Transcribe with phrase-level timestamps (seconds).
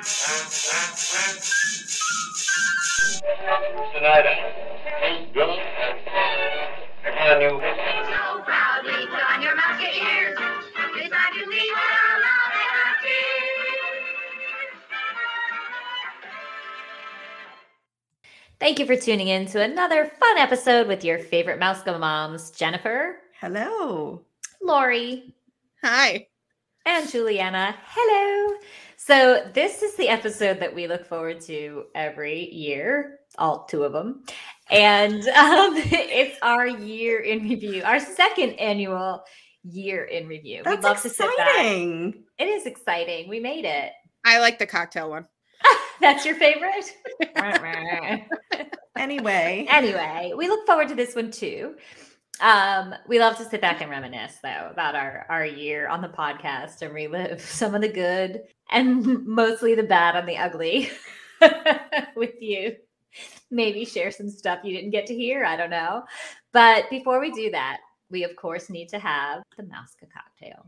[0.00, 0.08] Tonight,
[5.34, 5.58] Bill,
[7.04, 7.60] I got a new.
[7.60, 9.52] So proudly put on your.
[9.52, 12.88] Good night to well, love and
[18.58, 22.50] Thank you for tuning in to another fun episode with your favorite Mouse Go moms,
[22.52, 24.22] Jennifer, Hello.
[24.62, 25.34] Lori,
[25.84, 26.26] Hi.
[26.86, 27.76] and Juliana.
[27.84, 28.56] Hello.
[29.10, 33.92] So, this is the episode that we look forward to every year, all two of
[33.92, 34.22] them.
[34.70, 39.24] And um, it's our year in review, our second annual
[39.64, 40.62] year in review.
[40.64, 41.56] That's We'd love to sit back.
[41.58, 43.28] It is exciting.
[43.28, 43.90] We made it.
[44.24, 45.26] I like the cocktail one.
[46.00, 46.94] That's your favorite?
[48.96, 51.74] Anyway, anyway, we look forward to this one too.
[52.40, 56.08] Um, we love to sit back and reminisce though about our our year on the
[56.08, 60.90] podcast and relive some of the good and mostly the bad and the ugly
[62.16, 62.76] with you.
[63.50, 65.44] Maybe share some stuff you didn't get to hear.
[65.44, 66.04] I don't know.
[66.52, 67.78] But before we do that,
[68.10, 70.66] we of course need to have the Mouska cocktail.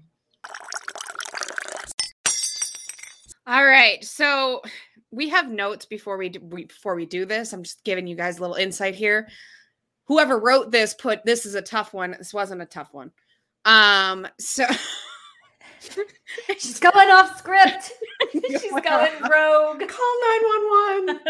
[3.47, 4.03] All right.
[4.05, 4.63] So
[5.11, 7.53] we have notes before we, do, we before we do this.
[7.53, 9.29] I'm just giving you guys a little insight here.
[10.07, 12.13] Whoever wrote this put this is a tough one.
[12.13, 13.13] This wasn't a tough one.
[13.65, 14.65] Um so
[16.59, 17.93] She's going off script.
[18.33, 19.89] She's going rogue.
[19.89, 20.15] call
[21.07, 21.21] 911.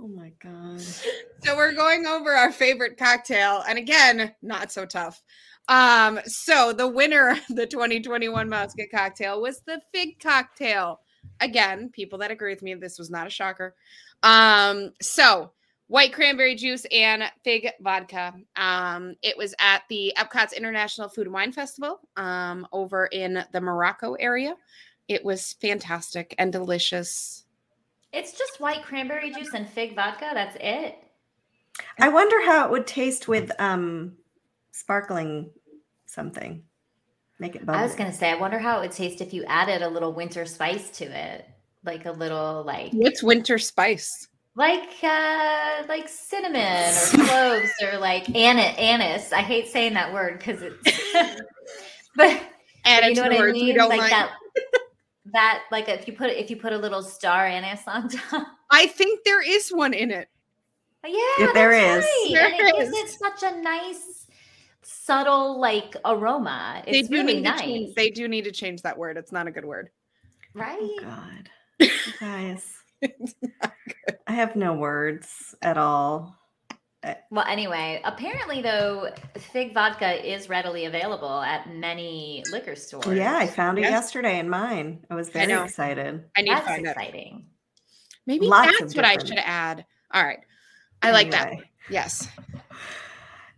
[0.00, 0.80] Oh my God.
[0.80, 5.20] so we're going over our favorite cocktail and again not so tough
[5.68, 11.00] um so the winner of the 2021 Mouska cocktail was the fig cocktail
[11.40, 13.74] again people that agree with me this was not a shocker
[14.22, 15.50] um so
[15.88, 21.34] white cranberry juice and fig vodka um it was at the epcot's international food and
[21.34, 24.54] wine festival um over in the morocco area
[25.08, 27.44] it was fantastic and delicious
[28.12, 30.30] It's just white cranberry juice and fig vodka.
[30.32, 30.96] That's it.
[31.98, 34.16] I wonder how it would taste with um
[34.72, 35.50] sparkling
[36.06, 36.62] something.
[37.38, 37.80] Make it bubbly.
[37.80, 40.12] I was gonna say, I wonder how it would taste if you added a little
[40.12, 41.46] winter spice to it,
[41.84, 48.28] like a little like what's winter spice like uh like cinnamon or cloves or like
[48.34, 48.76] anise.
[48.76, 49.32] Anise.
[49.32, 51.12] I hate saying that word because it's,
[52.16, 52.42] but
[52.84, 53.76] add you know what I words we mean.
[53.76, 54.10] don't Like like.
[54.10, 54.32] that.
[55.32, 58.46] That like if you put if you put a little star anise on top.
[58.70, 60.28] I think there is one in it.
[61.06, 62.10] Yeah, Yeah, there that's is.
[62.10, 62.24] right.
[62.26, 64.26] and There it gives it such a nice,
[64.82, 66.82] subtle like aroma.
[66.84, 69.16] they It's do really need nice, to change, they do need to change that word.
[69.16, 69.90] It's not a good word.
[70.54, 70.78] right?
[70.80, 71.88] Oh God.
[72.20, 72.74] Guys.
[74.26, 76.34] I have no words at all.
[77.02, 77.14] Eh.
[77.30, 83.06] Well, anyway, apparently though, fig vodka is readily available at many liquor stores.
[83.16, 83.90] Yeah, I found it Yes.
[83.92, 85.04] yesterday in mine.
[85.10, 85.64] I was I very know.
[85.64, 86.24] excited.
[86.36, 86.90] I need to That's find it.
[86.90, 87.46] exciting.
[88.26, 89.84] Maybe Lots that's what I should add.
[90.12, 90.40] All right.
[91.00, 91.54] I like that.
[91.88, 92.28] Yes.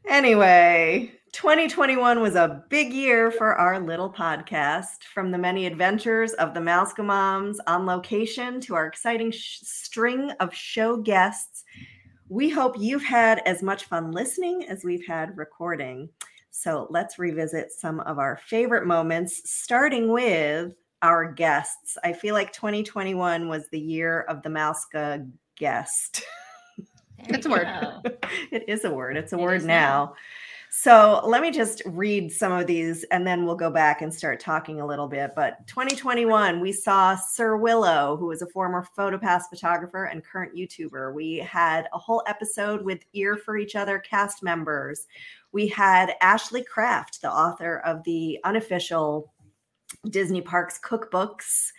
[0.09, 5.05] Anyway, 2021 was a big year for our little podcast.
[5.15, 10.31] From the many adventures of the Mouska Moms on location to our exciting sh- string
[10.41, 11.65] of show guests,
[12.29, 16.09] we hope you've had as much fun listening as we've had recording.
[16.51, 21.97] So let's revisit some of our favorite moments, starting with our guests.
[22.03, 26.25] I feel like 2021 was the year of the Mouska guest.
[27.21, 27.69] It's a word.
[28.51, 29.17] it is a word.
[29.17, 29.67] It's a It word now.
[29.67, 30.15] now.
[30.73, 34.39] So let me just read some of these and then we'll go back and start
[34.39, 35.33] talking a little bit.
[35.35, 41.13] But 2021, we saw Sir Willow, who is a former PhotoPass photographer and current YouTuber.
[41.13, 45.09] We had a whole episode with Ear for Each Other cast members.
[45.51, 49.33] We had Ashley Craft, the author of the unofficial
[50.09, 51.73] Disney Parks cookbooks.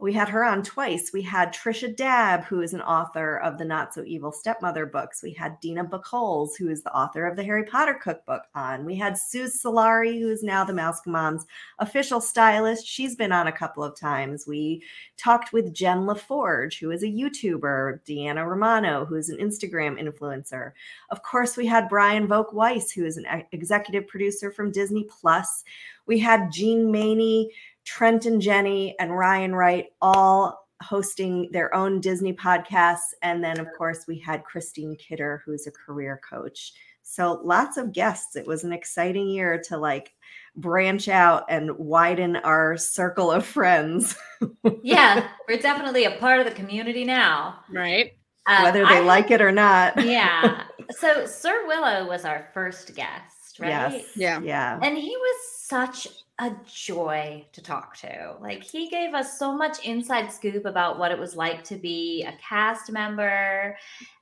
[0.00, 1.10] We had her on twice.
[1.12, 5.22] We had Trisha Dabb, who is an author of the Not So Evil Stepmother books.
[5.22, 8.84] We had Dinah Bucholz, who is the author of the Harry Potter cookbook, on.
[8.84, 11.46] We had Sue Solari, who is now the Mouse Mom's
[11.80, 12.86] official stylist.
[12.86, 14.46] She's been on a couple of times.
[14.46, 14.82] We
[15.16, 20.72] talked with Jen LaForge, who is a YouTuber, Deanna Romano, who is an Instagram influencer.
[21.10, 25.64] Of course, we had Brian Volk-Weiss, who is an executive producer from Disney Plus.
[26.06, 27.50] We had Gene Maney,
[27.88, 33.14] Trent and Jenny, and Ryan Wright all hosting their own Disney podcasts.
[33.22, 36.74] And then, of course, we had Christine Kidder, who's a career coach.
[37.02, 38.36] So lots of guests.
[38.36, 40.12] It was an exciting year to like
[40.54, 44.14] branch out and widen our circle of friends,
[44.82, 47.60] Yeah, we're definitely a part of the community now.
[47.72, 48.12] Right.
[48.46, 50.04] Uh, whether they had- like it or not.
[50.04, 50.64] yeah.
[50.90, 53.92] So Sir Willow was our first guest, right?
[53.92, 54.06] Yes.
[54.16, 54.40] Yeah.
[54.40, 54.80] Yeah.
[54.82, 56.08] And he was such
[56.38, 58.36] a joy to talk to.
[58.40, 62.24] Like he gave us so much inside scoop about what it was like to be
[62.24, 63.76] a cast member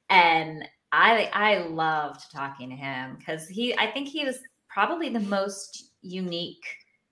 [0.08, 5.20] and I I loved talking to him cuz he I think he was probably the
[5.20, 6.64] most unique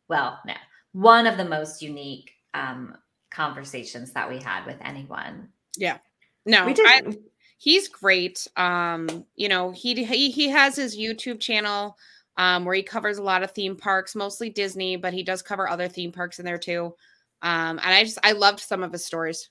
[0.08, 0.54] well, no.
[0.92, 2.96] One of the most unique um
[3.30, 5.48] conversations that we had with anyone.
[5.76, 5.98] Yeah.
[6.46, 6.86] No, we did.
[6.86, 7.18] I-
[7.58, 8.46] he's great.
[8.56, 11.96] Um, you know, he he he has his YouTube channel
[12.36, 15.68] um where he covers a lot of theme parks, mostly Disney, but he does cover
[15.68, 16.94] other theme parks in there too.
[17.42, 19.50] Um, and I just I loved some of his stories.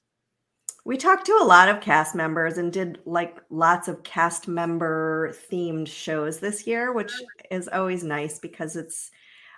[0.86, 5.34] We talked to a lot of cast members and did like lots of cast member
[5.50, 7.14] themed shows this year, which
[7.50, 9.10] is always nice because it's,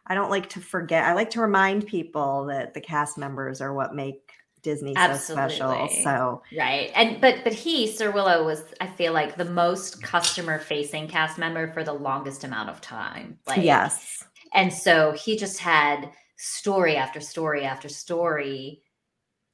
[0.05, 1.05] I don't like to forget.
[1.05, 4.24] I like to remind people that the cast members are what make
[4.65, 5.87] Disney so special.
[6.03, 6.91] So, Right.
[6.95, 11.37] And but but he, Sir Willow, was I feel like the most customer facing cast
[11.37, 13.37] member for the longest amount of time.
[13.47, 14.23] Like yes.
[14.53, 18.81] And so he just had story after story after story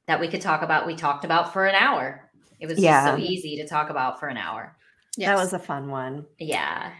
[0.06, 0.86] that we could talk about.
[0.86, 2.28] We talked about for an hour.
[2.58, 3.04] It was Yeah.
[3.06, 4.76] just so easy to talk about for an hour.
[5.18, 6.24] That was a fun one.
[6.38, 6.90] Yeah.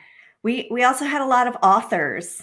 [0.42, 2.42] We we also had a lot of authors,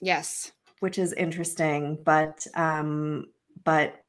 [0.00, 0.52] yes.
[0.80, 3.26] which is interesting, but um
[3.64, 4.03] but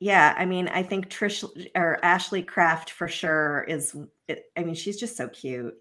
[0.00, 1.44] yeah, I mean, I think Trish
[1.76, 3.94] or Ashley Craft for sure is
[4.28, 5.74] it, I mean, she's just so cute.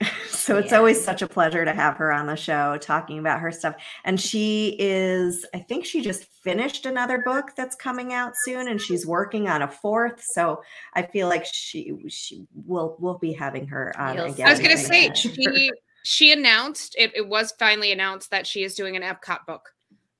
[0.28, 0.78] so it's Yeah.
[0.78, 3.74] always such a pleasure to have her on the show talking about her stuff.
[4.04, 8.80] And she is I think she just finished another book that's coming out soon and
[8.80, 10.22] she's working on a fourth.
[10.22, 10.62] So
[10.94, 14.46] I feel like she she will we'll be having her on You'll again.
[14.48, 15.70] I was gonna say she
[16.04, 19.70] she announced it, it was finally announced that she is doing an Epcot book,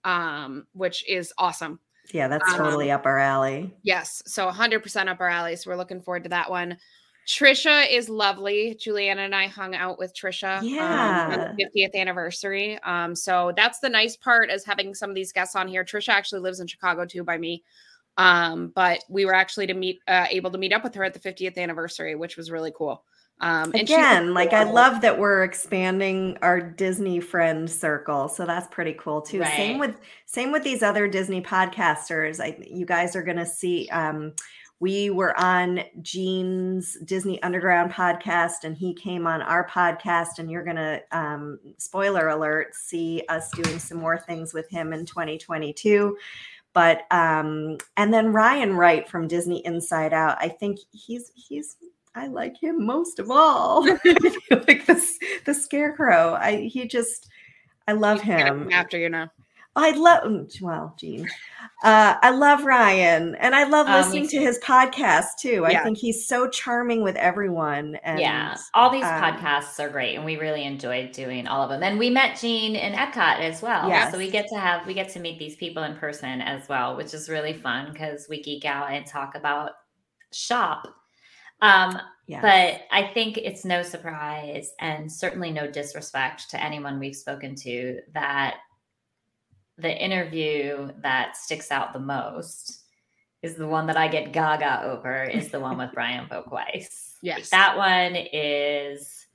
[0.04, 1.78] um, which is awesome.
[2.14, 3.74] Yeah, that's Um, totally up our alley.
[3.82, 5.56] Yes, so 100% up our alley.
[5.56, 6.78] So we're looking forward to that one.
[7.26, 8.76] Trisha is lovely.
[8.78, 12.78] Juliana and I hung out with Trisha um, on the 50th anniversary.
[12.84, 15.84] Um, so that's the nice part is having some of these guests on here.
[15.84, 17.64] Trisha actually lives in Chicago too by me.
[18.16, 21.14] Um, but we were actually to meet uh, able to meet up with her at
[21.14, 23.02] the 50th anniversary, which was really cool.
[23.40, 28.28] Um, Again, like I love that we're expanding our Disney friend circle.
[28.28, 29.44] So that's pretty cool too.
[29.44, 32.40] Same with same with these other Disney podcasters.
[32.40, 34.32] I you guys are gonna see um
[34.80, 40.64] we were on Gene's Disney Underground podcast and he came on our podcast and you're
[40.64, 46.16] gonna um spoiler alert see us doing some more things with him in 2022
[46.72, 51.76] but um and then Ryan Wright from Disney Inside Out I think he's he's
[52.14, 53.86] I like him most of all.
[54.50, 56.34] Like this the scarecrow.
[56.34, 57.28] I he just
[57.88, 58.70] I love him.
[58.72, 59.28] after you know.
[59.76, 61.28] I love well, Gene.
[61.82, 65.66] Uh, I love Ryan, and I love Oh, listening to his podcast too.
[65.66, 67.96] I think he's so charming with everyone.
[68.04, 68.56] And yeah.
[68.74, 71.82] All these um, podcasts are great and we really enjoyed doing all of them.
[71.82, 73.88] And we met Gene in Epcot as well.
[73.88, 74.12] Yes.
[74.12, 76.96] So we get to have we get to meet these people in person as well,
[76.96, 79.72] which is really fun because we geek out and talk about
[80.32, 80.86] shop.
[81.60, 82.42] Um, yes.
[82.42, 88.00] But I think it's no surprise and certainly no disrespect to anyone we've spoken to
[88.12, 88.56] that
[89.78, 92.84] the interview that sticks out the most
[93.42, 97.16] is the one that I get gaga over is the one with Brian Volk-Weiss.
[97.22, 97.50] Yes.
[97.50, 99.26] That one is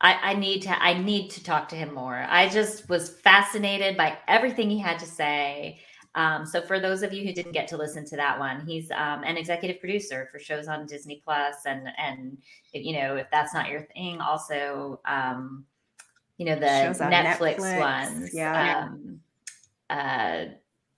[0.00, 2.26] I, I need to I need to talk to him more.
[2.28, 5.80] I just was fascinated by everything he had to say.
[6.16, 8.90] Um, so for those of you who didn't get to listen to that one, he's
[8.90, 12.38] um, an executive producer for shows on Disney Plus, and and
[12.72, 15.66] if, you know if that's not your thing, also um,
[16.38, 18.34] you know the Netflix, Netflix, ones.
[18.34, 18.88] yeah.
[18.88, 19.20] Um,
[19.90, 20.46] uh,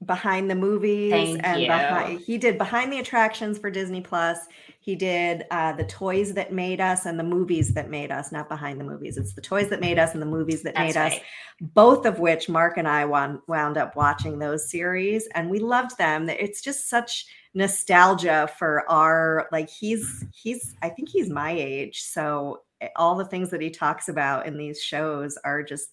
[0.07, 4.39] behind the movies Thank and behind he did behind the attractions for Disney Plus.
[4.81, 8.49] He did uh, the toys that made us and the movies that made us, not
[8.49, 9.19] behind the movies.
[9.19, 11.21] It's the toys that made us and the movies that that's made us.
[11.61, 15.99] both of which Mark and I wound, wound up watching those series and we loved
[15.99, 16.29] them.
[16.29, 22.03] It's just such nostalgia for our like he's he's I think he's my age.
[22.03, 25.89] So eh, all the things that he talks about in these shows are just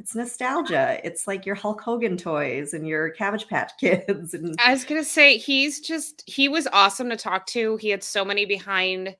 [0.00, 1.00] it's nostalgia.
[1.04, 5.04] It's like your Hulk Hogan toys and your Cabbage Patch Kids and I was gonna
[5.04, 7.76] say he's just he was awesome to talk to.
[7.78, 9.16] He had so many behind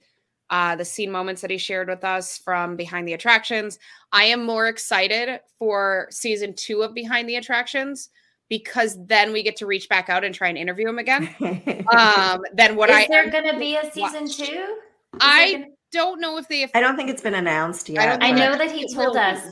[0.51, 3.79] uh the scene moments that he shared with us from behind the attractions.
[4.13, 8.11] I am more excited for season two of Behind the Attractions
[8.51, 11.35] because then we get to reach back out and try and interview him again.
[11.93, 14.39] Um than what Is I there going to be a season watched.
[14.39, 14.45] two?
[14.45, 14.79] Is
[15.21, 18.21] I gonna- don't know if they I don't think it's been announced yet.
[18.23, 19.19] I I know that he told will be.
[19.21, 19.43] us,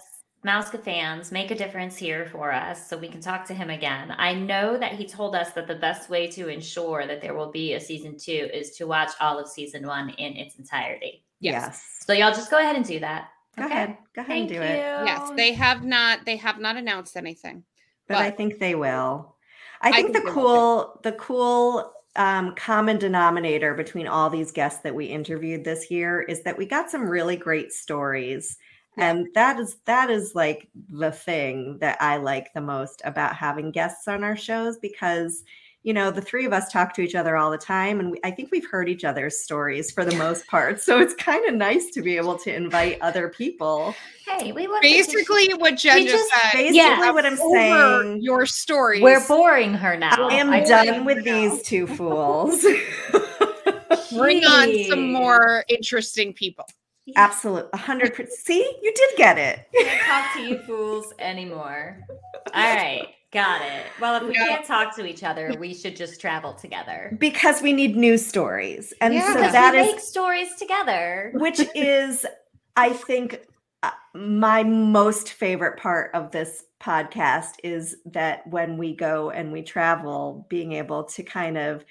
[0.45, 4.13] Mouska fans, make a difference here for us so we can talk to him again.
[4.19, 7.51] I know that he told us that the best way to ensure that there will
[7.53, 11.25] be a season two is to watch all of season one in its entirety.
[11.39, 11.63] yes.
[11.63, 11.97] yes.
[12.07, 13.29] So y'all just go ahead and do that.
[13.57, 13.73] Go Okay.
[13.75, 13.97] ahead.
[14.17, 14.63] Go ahead Thank and do you.
[14.63, 15.07] it.
[15.07, 17.63] Yes, they have not they have not announced anything.
[18.09, 19.37] but I think they will.
[19.81, 24.29] I I think think the they will cool, the cool um, common denominator between all
[24.29, 28.57] these guests that we interviewed this year is that we got some really great stories,
[28.59, 28.67] Yeah.
[28.97, 33.71] And that is that is like the thing that I like the most about having
[33.71, 35.45] guests on our shows because.
[35.85, 38.21] You know, the three of us talk to each other all the time, and we,
[38.23, 40.81] I think we've heard each other's stories for the most part.
[40.81, 43.93] So it's kind of nice to be able to invite other people.
[44.25, 46.53] Hey, we want to- Basically, what Jen just just- said.
[46.53, 47.11] Basically, Yeah.
[47.11, 48.23] what I'm over saying.
[48.23, 50.29] your story we're boring her now.
[50.29, 52.65] I am I done with these two fools.
[54.13, 56.65] Bring on some more interesting people.
[57.17, 58.33] Absolute, a hundred percent.
[58.33, 59.67] See, you did get it.
[59.75, 61.99] Can't talk to you fools anymore.
[62.55, 63.87] All right, got it.
[64.01, 67.17] Well, if we can't talk to each other, we should just travel together.
[67.19, 69.27] Because we need news stories, and Yeah.
[69.27, 71.33] so Because that we is, make stories together.
[71.35, 72.25] which is,
[72.77, 73.41] I think,
[73.83, 79.63] uh, my most favorite part of this podcast is that when we go and we
[79.63, 81.85] travel, being able to kind of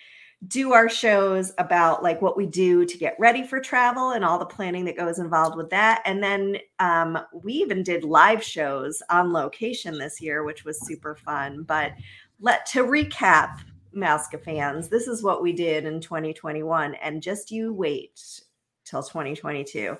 [0.47, 4.39] do our shows about like what we do to get ready for travel and all
[4.39, 6.01] the planning that goes involved with that.
[6.05, 11.15] And then um, we even did live shows on location this year which was super
[11.15, 11.63] fun.
[11.63, 11.91] But
[12.39, 13.59] let to recap
[13.95, 18.41] Mouska fans this is what we did in 2021 and just you wait
[18.85, 19.97] till 2022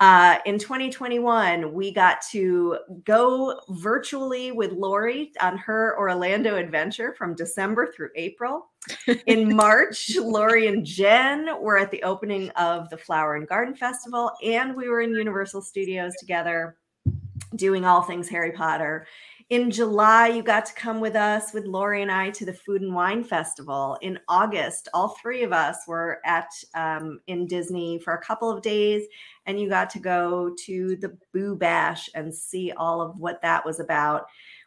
[0.00, 7.34] uh, in 2021, we got to go virtually with Lori on her Orlando adventure from
[7.34, 8.70] December through April.
[9.26, 14.30] In March, Lori and Jen were at the opening of the Flower and Garden Festival,
[14.44, 16.76] and we were in Universal Studios together
[17.56, 19.06] doing all things Harry Potter.
[19.50, 22.80] In July, you got to come with us, with Lori and I, to the Food
[22.80, 23.98] and Wine Festival.
[24.00, 28.62] In August, all three of us were at um, in Disney for a couple of
[28.62, 29.06] days,
[29.44, 33.64] and you got to go to the Boo Bash and see all of what that
[33.66, 34.24] was about.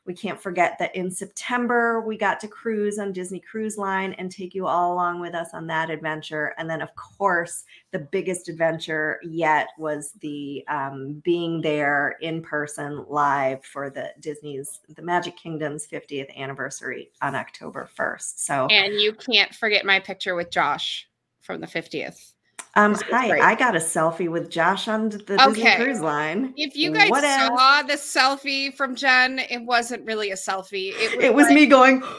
[0.08, 4.32] We can't forget that in September, we got to cruise on Disney Cruise Line and
[4.32, 6.54] take you all along with us on that adventure.
[6.58, 13.06] And then, of course, the biggest adventure yet was the um, being there in person
[13.10, 18.40] live for the Disney's the Magic Kingdom's 50th anniversary on October 1st.
[18.40, 21.10] So, And you can't forget my picture with Josh
[21.42, 22.32] from the 50th.
[22.76, 23.42] Um, hi, great.
[23.42, 26.54] I got a selfie with Josh on the Disney Cruise Line.
[26.58, 27.48] If you guys What else?
[27.60, 30.92] saw the selfie from Jen, it wasn't really a selfie.
[30.94, 32.04] It was, It was like- me going.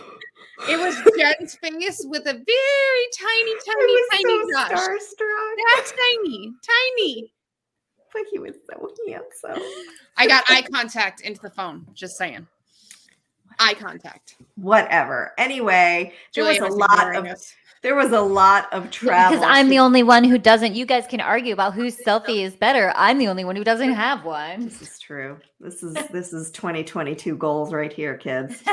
[0.69, 4.71] It was Jen's face with a very tiny, tiny, tiny so Josh.
[4.73, 5.55] starstruck.
[5.57, 7.33] That tiny, tiny.
[8.12, 9.62] But he was so handsome.
[10.17, 11.87] I got eye contact into the phone.
[11.95, 12.45] Just saying.
[13.61, 14.35] Eye contact.
[14.57, 15.33] Whatever.
[15.38, 17.55] Anyway, there was a was lot of us.
[17.82, 19.38] There was a lot of travel.
[19.38, 20.75] Because I'm to- the only one who doesn't.
[20.75, 22.92] You guys can argue about whose selfie is better.
[22.97, 24.64] I'm the only one who doesn't have one.
[24.64, 25.38] This is true.
[25.61, 28.62] This is this is 2022 goals right here, kids.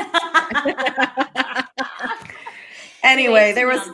[3.02, 3.88] Anyway, there was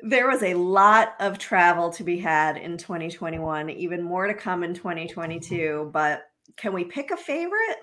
[0.00, 4.62] there was a lot of travel to be had in 2021, even more to come
[4.62, 5.88] in 2022.
[5.92, 6.24] But
[6.56, 7.78] can we pick a favorite?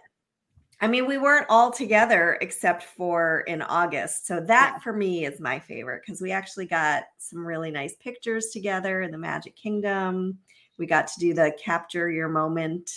[0.80, 4.28] I mean, we weren't all together except for in August.
[4.28, 8.48] So that for me is my favorite because we actually got some really nice pictures
[8.48, 10.38] together in the Magic Kingdom.
[10.78, 12.92] We got to do the capture your moment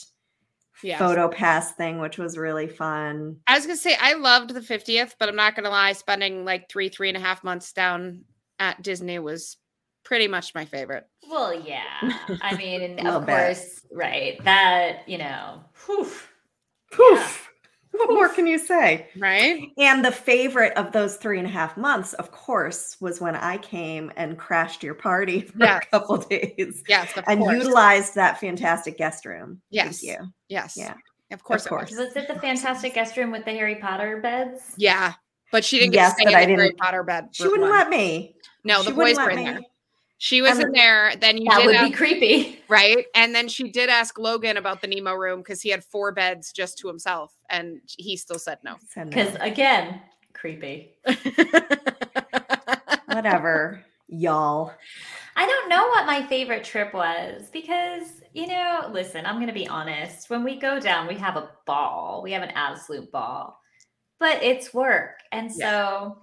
[0.82, 0.99] Yes.
[0.99, 3.37] photo pass thing, which was really fun.
[3.46, 6.70] I was gonna say I loved the 50th, but I'm not gonna lie, spending like
[6.70, 8.25] three, three and a half months down
[8.58, 9.58] at Disney was
[10.04, 11.06] pretty much my favorite.
[11.28, 11.84] Well, yeah.
[12.40, 13.37] I mean, Little of bit.
[13.37, 14.42] course, right.
[14.44, 16.32] That, you know, poof.
[16.92, 17.50] Poof.
[17.92, 19.09] What more can you say?
[19.18, 19.68] Right?
[19.78, 23.59] And the favorite of those three and a half months, of course, was when I
[23.59, 25.82] came and crashed your party for Yes.
[25.85, 27.54] a couple days Yes, of and course.
[27.56, 29.61] utilized that fantastic guest room.
[29.70, 30.00] Yes.
[30.00, 30.26] Thank you.
[30.49, 30.76] yes.
[30.76, 30.94] Yeah.
[31.32, 31.66] Of course.
[31.66, 31.88] Of it was.
[31.90, 32.06] course.
[32.06, 34.61] was it the fantastic guest room with the Harry Potter beds?
[34.76, 35.14] Yeah.
[35.52, 37.28] But she didn't get Yes, to stay in I the Harry didn't- Potter bed.
[37.32, 37.70] She wouldn't one.
[37.70, 38.37] let me.
[38.64, 39.44] No, she the wouldn't boys were in me.
[39.44, 39.61] there.
[40.22, 41.14] She was Um, in there.
[41.18, 42.62] Then you That did would ask, be creepy.
[42.68, 46.12] right, and then she did ask Logan about the Nemo room because he had four
[46.12, 48.76] beds just to himself, and he still said no.
[48.90, 49.10] Said no.
[49.10, 50.02] Because again,
[50.34, 50.92] creepy.
[53.06, 54.74] Whatever, y'all.
[55.36, 59.54] I don't know what my favorite trip was because, you know, listen, I'm going to
[59.54, 60.28] be honest.
[60.28, 62.20] When we go down, we have a ball.
[62.22, 63.58] We have an absolute ball,
[64.18, 65.12] but it's work.
[65.32, 66.18] And so,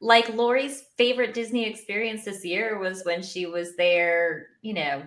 [0.00, 5.02] like, Lori's favorite Disney experience this year was when she was there, you know,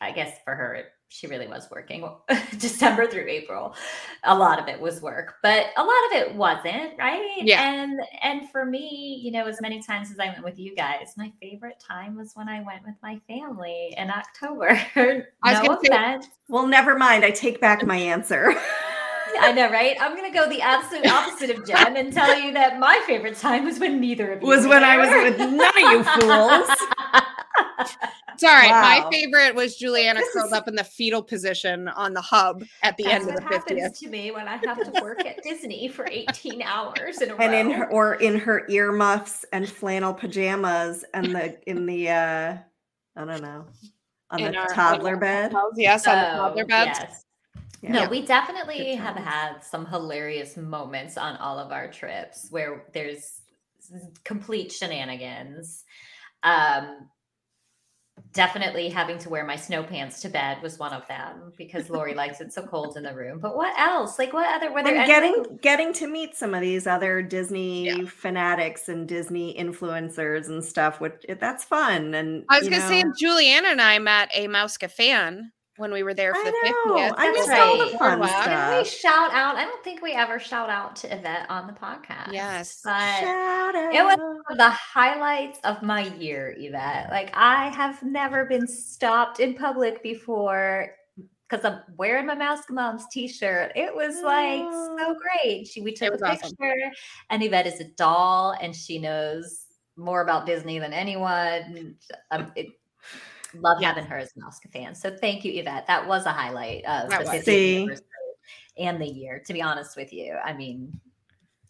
[0.00, 2.08] I guess for her, she really was working
[2.58, 3.74] December through April.
[4.24, 7.38] A lot of it was work, but a lot of it wasn't, right?
[7.42, 7.62] Yeah.
[7.62, 11.14] And and for me, you know, as many times as I went with you guys,
[11.16, 14.70] my favorite time was when I went with my family in October.
[14.96, 16.26] I was no gonna say- offense.
[16.48, 17.24] Well, never mind.
[17.24, 18.54] I take back my answer.
[19.40, 19.96] I know, right?
[20.00, 23.64] I'm gonna go the absolute opposite of Jen and tell you that my favorite time
[23.64, 26.68] was when neither of you Was were when I was with none of you fools.
[28.34, 28.70] It's all right.
[28.70, 29.04] Wow.
[29.04, 32.64] My favorite was Juliana This curled is- up in the fetal position on the hub
[32.82, 33.98] at the That's end of what the happens fiftieth.
[34.00, 37.54] to me when I have to work at Disney for 18 hours in a and
[37.54, 42.56] in her or in her earmuffs and flannel pajamas and the in the uh
[43.16, 43.64] I don't know
[44.30, 45.54] on In the our- toddler in bed.
[45.76, 46.98] Yes, on the Oh, toddler beds.
[47.00, 47.24] yes.
[47.86, 48.04] Yeah.
[48.04, 53.40] No, we definitely have had some hilarious moments on all of our trips where there's
[54.24, 55.84] complete shenanigans.
[56.42, 57.08] Um,
[58.32, 62.14] definitely having to wear my snow pants to bed was one of them because Lori
[62.22, 63.38] likes it so cold in the room.
[63.38, 64.18] But what else?
[64.18, 64.72] Like what other?
[64.72, 68.04] Were there and any- getting getting to meet some of these other Disney Yeah.
[68.06, 72.14] fanatics and Disney influencers and stuff, which that's fun.
[72.14, 76.02] And I was gonna say, know, Juliana and I met a Mouska fan when we
[76.02, 76.94] were there for I the know.
[76.96, 77.14] fiftieth.
[77.16, 77.92] I That's missed all right.
[77.92, 78.44] the fun Boardwalk.
[78.44, 79.56] Can we shout out?
[79.56, 82.32] I don't think we ever shout out to Yvette on the podcast.
[82.32, 82.80] Yes.
[82.84, 87.10] but Shout It was one of the highlights of my year, Yvette.
[87.10, 90.90] Like I have never been stopped in public before
[91.48, 93.72] because I'm wearing my Mouse Moms t-shirt.
[93.76, 94.62] It was like
[94.98, 95.66] so great.
[95.66, 96.50] She we took was a awesome.
[96.56, 96.90] picture,
[97.30, 99.66] and Yvette is a doll, and she knows
[99.96, 101.96] more about Disney than anyone.
[102.30, 102.66] Um, it,
[103.60, 103.94] love Yes.
[103.94, 104.94] having her as a Mouse fan.
[104.94, 105.86] So thank you, Yvette.
[105.86, 107.88] That was a highlight of That the 50th See?
[108.78, 109.42] and the year.
[109.46, 111.00] To be honest with you, I mean,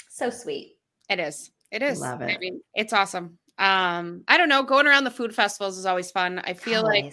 [0.09, 0.79] so sweet.
[1.09, 1.51] It is.
[1.71, 2.01] It is.
[2.01, 2.41] Love I it.
[2.41, 3.39] mean, it's awesome.
[3.59, 4.63] Um, I don't know.
[4.63, 6.41] Going around the food festivals is always fun.
[6.41, 7.13] I feel like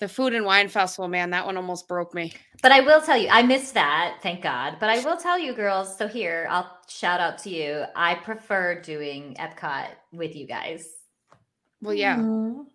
[0.00, 2.32] the food and wine festival, man, that one almost broke me.
[2.62, 4.76] But I will tell you, I missed that, thank God.
[4.80, 5.96] But I will tell you, girls.
[5.96, 7.84] So here, I'll shout out to you.
[7.96, 10.88] I prefer doing Epcot with you guys.
[11.80, 12.16] Well, yeah.
[12.16, 12.66] Mhm.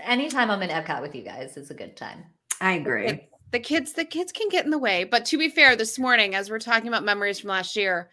[0.00, 2.24] Anytime I'm in Epcot with you guys, it's a good time.
[2.60, 3.28] I agree.
[3.50, 6.34] the kids the kids can get in the way but to be fair this morning
[6.34, 8.08] as we're talking about memories from last year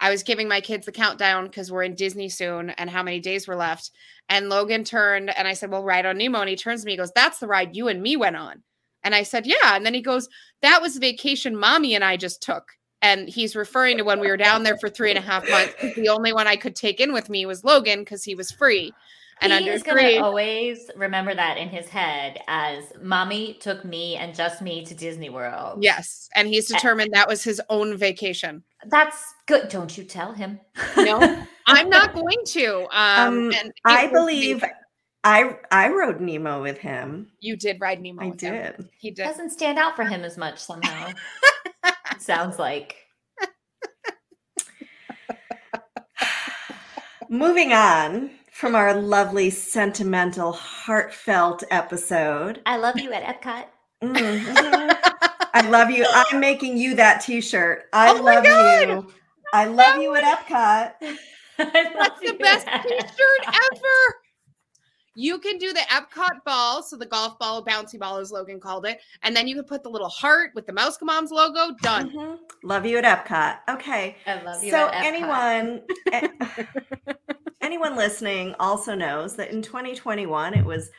[0.00, 3.20] i was giving my kids the countdown because we're in disney soon and how many
[3.20, 3.92] days were left
[4.28, 6.92] and logan turned and i said well ride on nemo and he turns to me
[6.92, 8.62] he goes that's the ride you and me went on
[9.04, 10.28] and i said yeah and then he goes
[10.60, 14.26] that was the vacation mommy and i just took and he's referring to when we
[14.28, 16.98] were down there for three and a half months the only one i could take
[16.98, 18.92] in with me was logan because he was free
[19.40, 24.16] and he under is gonna always remember that in his head as mommy took me
[24.16, 25.82] and just me to Disney World.
[25.82, 29.68] yes and he's determined that was his own vacation That's good.
[29.68, 30.58] Don't you tell him.
[30.96, 31.20] No,
[31.66, 32.86] I'm not going to.
[32.90, 34.70] Um, Um, and I believe amazing.
[35.22, 37.30] I I rode Nemo with him.
[37.40, 38.22] you did ride Nemo.
[38.22, 38.54] I with him.
[38.54, 38.88] did.
[38.98, 39.24] He did.
[39.24, 41.10] Doesn't stand out for him as much somehow.
[42.18, 42.96] Sounds like.
[47.28, 52.60] Moving on from our lovely, sentimental, heartfelt episode.
[52.66, 53.64] I love you at Epcot.
[54.02, 54.96] Mhm.
[55.54, 56.06] I love you.
[56.08, 57.84] I'm making you that T-shirt.
[57.92, 58.88] I Oh my love God.
[58.88, 59.12] you.
[59.54, 60.92] I love you at Epcot.
[61.58, 64.16] That's the best T-shirt ever.
[65.16, 68.86] You can do the Epcot ball, so the golf ball, bouncy ball, as Logan called
[68.86, 71.74] it, and then you can put the little heart with the Mouse Moms logo.
[71.82, 72.10] Done.
[72.10, 72.38] Mhm.
[72.62, 73.58] Love you at Epcot.
[73.74, 74.16] Okay.
[74.26, 74.70] I love you.
[74.70, 75.04] So at Epcot.
[75.04, 76.28] anyone a-
[77.70, 80.90] anyone listening also knows that in 2021 it was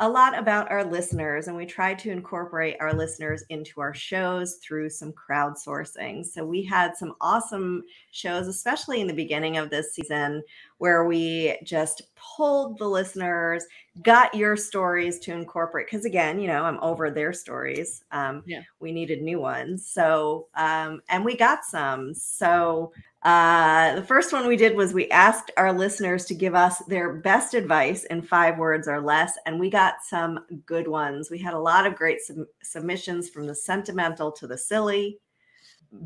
[0.00, 4.56] a lot about our listeners and we tried to incorporate our listeners into our shows
[4.56, 6.26] through some crowdsourcing.
[6.26, 10.42] So we had some awesome shows especially in the beginning of this season
[10.78, 13.64] where we just pulled the listeners,
[14.02, 18.04] got your stories to incorporate because again, you know, I'm over their stories.
[18.12, 18.62] Um Yeah.
[18.80, 19.86] we needed new ones.
[19.86, 22.14] So um and we got some.
[22.14, 26.78] So uh, the first one we did was we asked our listeners to give us
[26.86, 31.28] their best advice in five words or less, and we got some good ones.
[31.28, 35.18] We had a lot of great sub- submissions from the sentimental to the silly.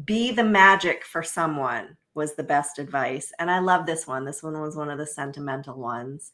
[0.05, 3.33] Be the magic for someone was the best advice.
[3.39, 4.25] And I love this one.
[4.25, 6.33] This one was one of the sentimental ones.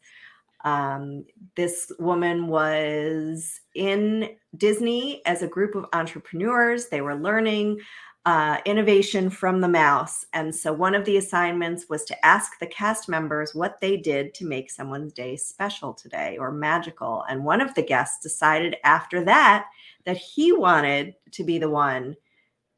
[0.65, 6.89] Um, this woman was in Disney as a group of entrepreneurs.
[6.89, 7.79] They were learning
[8.27, 10.27] uh, innovation from the mouse.
[10.35, 14.35] And so one of the assignments was to ask the cast members what they did
[14.35, 17.25] to make someone's day special today or magical.
[17.31, 19.67] And one of the guests decided after that
[20.05, 22.17] that he wanted to be the one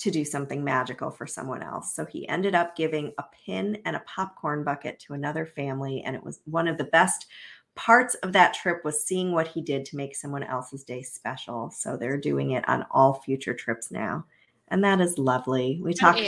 [0.01, 1.95] to do something magical for someone else.
[1.95, 6.03] So he ended up giving a pin and a popcorn bucket to another family.
[6.03, 7.27] And it was one of the best
[7.75, 11.71] parts of that trip was seeing what he did to make someone else's day special.
[11.71, 14.25] So they're doing it on all future trips now
[14.71, 15.81] and that is lovely.
[15.83, 16.21] We talked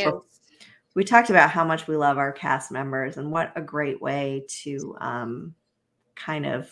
[0.95, 4.45] we talked about how much we love our cast members and what a great way
[4.63, 5.55] to um,
[6.15, 6.71] kind of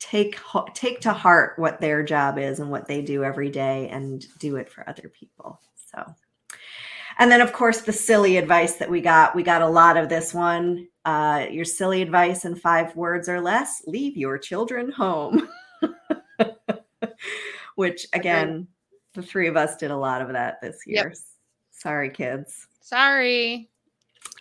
[0.00, 0.36] take
[0.74, 4.56] take to heart what their job is and what they do every day and do
[4.56, 5.60] it for other people.
[5.74, 6.04] So
[7.18, 9.36] And then, of course, the silly advice that we got.
[9.36, 10.88] We got a lot of this one.
[11.04, 15.48] Uh, your silly advice in five words or less leave your children home.
[17.76, 18.66] Which, again,
[19.14, 21.04] the three of us did a lot of that this Yep.
[21.04, 21.14] year.
[21.70, 22.66] Sorry, kids.
[22.80, 23.68] Sorry.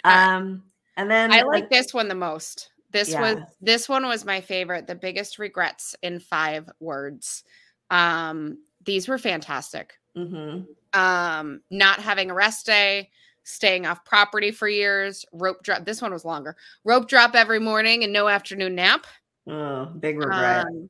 [0.03, 0.63] Um,
[0.97, 2.71] and then I like this one the most.
[2.91, 4.88] This was this one was my favorite.
[4.88, 7.43] The biggest regrets in five words.
[7.91, 9.93] Um, these were fantastic.
[10.15, 10.65] Mhm.
[10.93, 13.12] Um, not having a rest day,
[13.43, 15.86] staying off property for years, rope drop.
[15.86, 16.56] This one was longer.
[16.84, 19.06] Rope drop every morning and no afternoon nap.
[19.47, 20.65] Oh, big regret.
[20.65, 20.89] Um,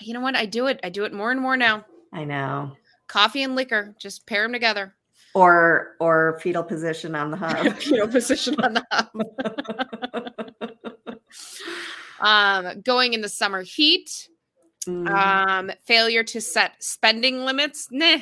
[0.00, 0.36] you know what?
[0.36, 0.78] I do it.
[0.84, 1.84] I do it more and more now.
[2.12, 2.72] I know.
[3.08, 4.94] Coffee and liquor, just pair them together.
[5.34, 7.76] Or or fetal position on the hub.
[7.78, 9.10] Fetal position on the hub.
[12.20, 14.28] Um, going in the summer heat.
[14.86, 15.10] Mm.
[15.10, 17.88] Um, failure to set spending limits.
[17.90, 18.18] Nah.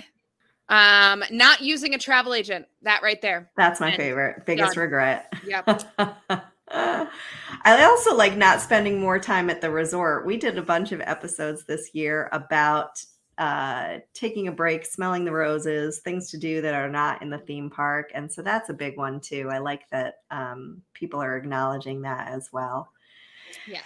[0.68, 2.66] Um, not using a travel agent.
[2.82, 3.50] That right there.
[3.56, 4.46] That's my and favorite.
[4.46, 4.82] Biggest done.
[4.82, 5.32] regret.
[5.46, 5.82] Yep.
[6.70, 10.26] I also like not spending more time at the resort.
[10.26, 13.04] We did a bunch of episodes this year about
[13.36, 17.38] uh taking a break, smelling the roses, things to do that are not in the
[17.38, 18.10] theme park.
[18.14, 19.50] And so that's a big one too.
[19.50, 22.90] I like that um people are acknowledging that as well.
[23.68, 23.84] Yes.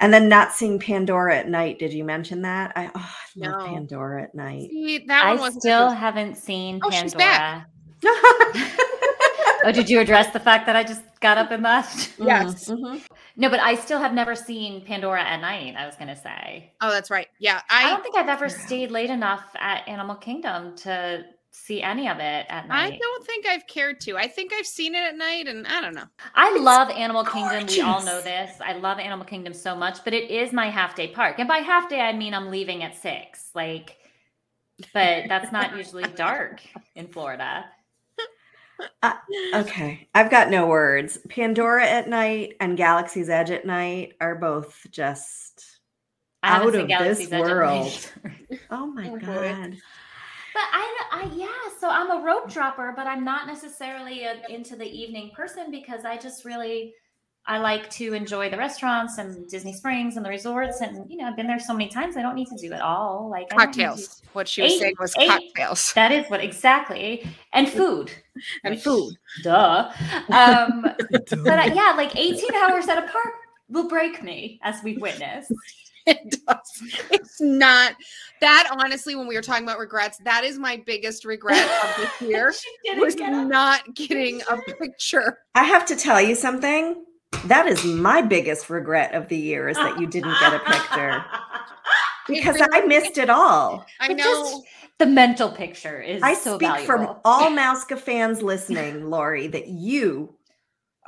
[0.00, 1.78] And then not seeing Pandora at night.
[1.80, 2.72] Did you mention that?
[2.76, 3.66] I, oh, I love No.
[3.66, 4.68] Pandora at night.
[4.70, 7.66] See, that I wasn't still so- haven't seen Oh, she's Pandora.
[8.02, 8.74] back.
[9.64, 12.12] Oh, did you address the fact that I just got up and left?
[12.20, 12.68] Yes.
[12.70, 13.02] Mhm.
[13.36, 15.74] No, but I still have never seen Pandora at night.
[15.76, 16.72] I was going to say.
[16.80, 17.26] Oh, that's right.
[17.40, 17.60] Yeah.
[17.68, 22.08] I, I don't think I've ever stayed late enough at Animal Kingdom to see any
[22.08, 22.94] of it at night.
[22.94, 24.16] I don't think I've cared to.
[24.16, 26.04] I think I've seen it at night and I don't know.
[26.34, 27.66] I love Animal Kingdom.
[27.66, 28.52] We all know this.
[28.60, 31.38] I love Animal Kingdom so much, but it is my half day park.
[31.38, 33.50] And by half day, I mean I'm leaving at six.
[33.54, 33.96] Like,
[34.94, 36.60] but that's not usually dark
[36.94, 37.64] in Florida.
[39.02, 39.14] Uh,
[39.54, 41.18] okay, I've got no words.
[41.28, 45.80] Pandora at night and Galaxy's Edge at night are both just
[46.44, 48.12] Out of Galaxy's this Edge world.
[48.70, 49.26] oh my Oh, boy.
[49.26, 49.76] god.
[50.54, 51.46] But I, I, yeah.
[51.78, 56.04] So I'm a rope dropper, but I'm not necessarily a, into the evening person because
[56.04, 56.94] I just really,
[57.46, 61.26] I like to enjoy the restaurants and Disney Springs and the resorts, and you know,
[61.26, 62.16] I've been there so many times.
[62.16, 63.28] I don't need to do it all.
[63.30, 64.22] Like I don't to- Cocktails.
[64.32, 68.10] What she was Eight- saying was eight- cocktails That is what exactly, and food
[68.64, 69.14] and which- food.
[69.42, 69.90] Duh.
[70.30, 73.34] Um, but uh, yeah, like 18 hours at a park
[73.70, 75.52] will break me, as we've witnessed.
[76.08, 76.82] It does.
[77.10, 77.94] It's not
[78.40, 82.20] that honestly, when we were talking about regrets, that is my biggest regret of this
[82.28, 82.52] year.
[82.52, 83.46] She didn't was get up.
[83.46, 85.38] not getting a picture.
[85.54, 87.04] I have to tell you something.
[87.44, 91.24] That is my biggest regret of the year is that you didn't get a picture
[92.28, 93.84] because I missed it all.
[94.00, 94.24] I know.
[94.24, 94.62] just
[94.98, 96.86] the mental picture is I so speak valuable.
[96.86, 100.34] from all Mouska fans listening, Lori, that you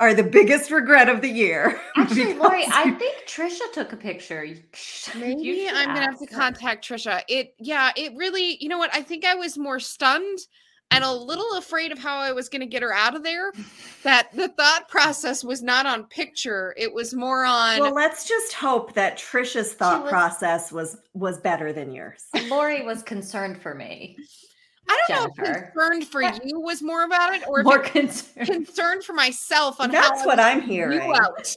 [0.01, 1.79] are the biggest regret of the year.
[1.95, 4.43] Actually, Lori, I think Trisha took a picture.
[4.43, 6.35] You sh- you Maybe I'm gonna have to her.
[6.35, 7.21] contact Trisha.
[7.29, 8.89] It yeah, it really, you know what?
[8.93, 10.39] I think I was more stunned
[10.93, 13.53] and a little afraid of how I was gonna get her out of there.
[14.03, 18.53] That the thought process was not on picture, it was more on well, let's just
[18.53, 22.25] hope that Trisha's thought was- process was was better than yours.
[22.49, 24.17] Lori was concerned for me.
[24.91, 28.47] I don't know if concerned for you was more about it or More concerned.
[28.47, 31.01] concerned for myself on That's what I'm hearing.
[31.01, 31.55] you out.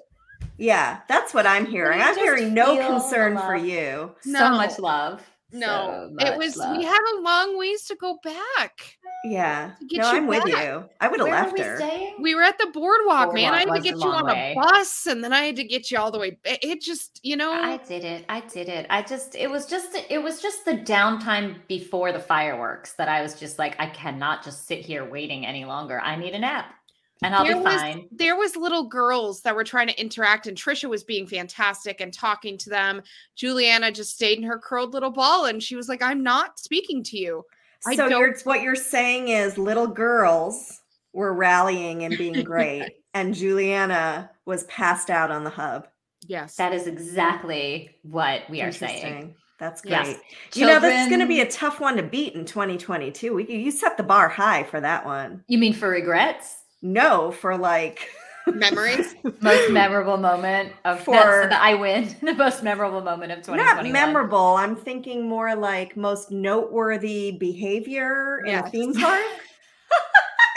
[0.57, 2.01] Yeah, that's what I'm hearing.
[2.01, 4.15] I'm hearing no concern for you.
[4.21, 5.21] So much love.
[5.55, 6.77] No, So it was love.
[6.77, 8.99] we have a long ways to go back.
[9.25, 9.71] Yeah.
[9.81, 10.85] No, you I'm with you.
[11.01, 11.77] I would have left we her.
[11.77, 12.17] staying?
[12.21, 13.55] We were at the boardwalk, man.
[13.55, 14.55] I had to get you on way.
[14.57, 16.37] a bus and then I had to get you all the way.
[16.45, 18.27] It it just, you know, I did it.
[18.29, 18.87] I did it.
[18.91, 23.23] I just it was just it was just the downtime before the fireworks that I
[23.23, 26.01] was just like I cannot just sit here waiting any longer.
[26.01, 26.75] I need a nap.
[27.23, 28.09] And I'll there be was fine.
[28.11, 32.13] there was little girls that were trying to interact and Trisha was being fantastic and
[32.13, 33.03] talking to them.
[33.37, 37.03] Juliana just stayed in her curled little ball and she was like, I'm not speaking
[37.05, 37.45] to you.
[37.87, 40.81] I So don't- you're what you're saying is little girls
[41.13, 45.87] were rallying and being great, and Juliana was passed out on the hub.
[46.27, 46.57] Yes.
[46.57, 49.37] That is exactly what we are saying.
[49.61, 49.93] That's great.
[49.93, 50.19] Yes.
[50.55, 53.33] You know, this is going to be a tough one to beat in 2022.
[53.35, 55.45] We you set the bar high for that one.
[55.47, 56.57] You mean for regrets?
[56.85, 58.09] No, for like
[58.47, 59.15] Memories.
[59.41, 62.15] Most memorable moment of For- for the I win.
[62.23, 63.87] The most memorable moment of 2021.
[63.87, 64.57] not memorable.
[64.57, 69.23] I'm thinking more like most noteworthy behavior in a theme park.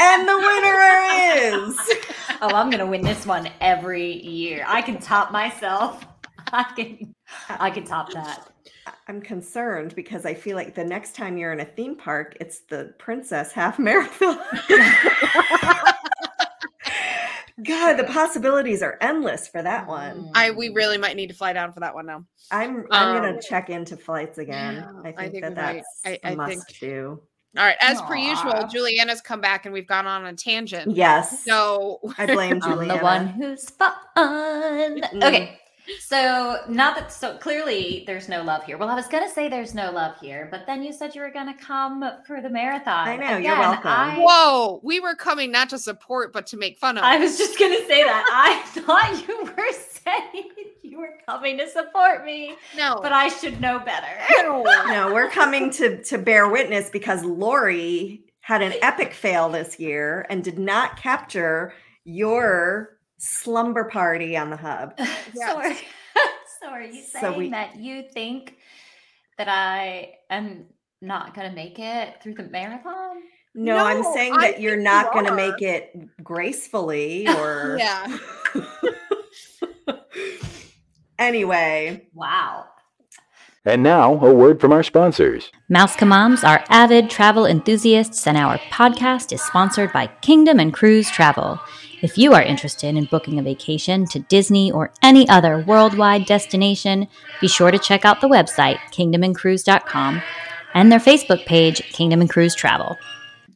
[0.02, 1.80] and the winner is
[2.42, 4.66] Oh, I'm gonna win this one every year.
[4.68, 6.06] I can top myself.
[6.52, 7.16] I can
[7.50, 8.50] I can top that.
[9.08, 12.60] I'm concerned because I feel like the next time you're in a theme park, it's
[12.62, 14.38] the princess half marathon.
[17.64, 20.30] God, the possibilities are endless for that one.
[20.36, 22.24] I we really might need to fly down for that one now.
[22.52, 24.76] I'm I'm Um, gonna check into flights again.
[24.76, 25.74] yeah, I I think, think that we might.
[25.74, 27.22] that's I- a I must think- do.
[27.58, 30.96] All right, as per usual, Juliana's come back and we've gone on a tangent.
[30.96, 31.44] Yes.
[31.44, 32.98] So I blame I'm Juliana.
[33.00, 33.94] the one who's fun.
[35.24, 35.60] Okay.
[36.00, 38.78] So not that so clearly there's no love here.
[38.78, 41.32] Well, I was gonna say there's no love here, but then you said you were
[41.32, 43.08] gonna come for the marathon.
[43.08, 43.88] I know, you're welcome.
[43.90, 47.04] I, Whoa, we were coming not to support but to make fun of.
[47.04, 48.26] I was just gonna say that.
[48.32, 50.50] I thought you were saying
[50.84, 54.08] you were coming to support me, no, but I should know better.
[54.38, 54.64] no.
[54.88, 60.26] no, we're coming to to bear witness because Lori had an epic fail this year
[60.30, 61.74] and did not capture
[62.06, 64.94] your slumber party on the hub.
[65.00, 65.52] Yes.
[65.52, 65.74] So, are,
[66.62, 68.56] so are you So saying we- that you think
[69.38, 70.66] that I am
[71.02, 73.18] not gonna make it through the marathon?
[73.56, 77.78] No, I'm No, saying I that you're not you going to make it gracefully or
[77.80, 78.18] Yeah.
[81.18, 82.08] anyway.
[82.14, 82.66] Wow.
[83.66, 85.52] And now, a word from our sponsors.
[85.70, 91.10] Mouse Moms are avid travel enthusiasts, and our podcast is sponsored by Kingdom and Cruise
[91.10, 91.60] Travel.
[92.00, 97.08] If you are interested in booking a vacation to Disney or any other worldwide destination,
[97.42, 100.22] be sure to check out the website, kingdomandcruise.com,
[100.76, 102.98] and their Facebook page, Kingdom and Cruise Travel.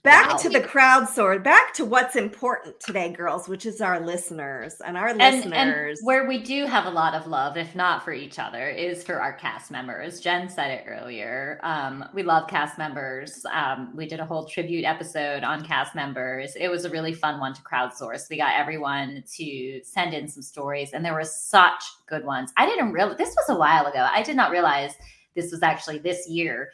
[0.03, 0.37] Back Wow.
[0.37, 5.09] to the crowdsource, back to what's important today, girls, which is our listeners and our
[5.09, 5.99] And, and listeners.
[6.01, 9.21] where we do have a lot of love, if not for each other, is for
[9.21, 10.19] our cast members.
[10.19, 11.59] Jen said it earlier.
[11.61, 13.45] Um, we love cast members.
[13.53, 16.55] Um, we did a whole tribute episode on cast members.
[16.55, 18.27] It was a really fun one to crowdsource.
[18.27, 22.51] We got everyone to send in some stories, and there were such good ones.
[22.57, 24.07] I didn't realize this was a while ago.
[24.11, 24.95] I did not realize
[25.35, 26.71] this was actually this year.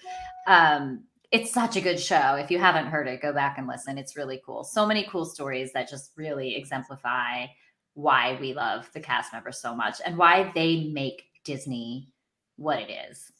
[0.47, 2.35] Um, it's such a good show.
[2.35, 3.97] If you haven't heard it, go back and listen.
[3.97, 4.63] It's really cool.
[4.63, 7.47] So many cool stories that just really exemplify
[7.95, 12.09] why we love the cast members so much and why they make Disney
[12.55, 13.31] what it is.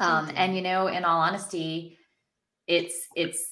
[0.00, 1.98] Um, and you know, in all honesty,
[2.66, 3.50] it's it's